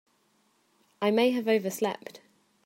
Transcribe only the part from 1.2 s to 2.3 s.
have overslept.